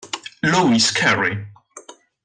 [0.41, 1.37] Louis Carey